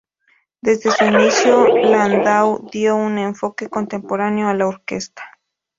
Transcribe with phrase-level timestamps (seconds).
[0.61, 5.21] Desde su inicio, Landau dio un enfoque contemporáneo a la orquesta.